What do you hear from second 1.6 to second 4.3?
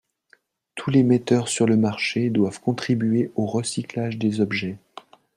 le marché doivent contribuer au recyclage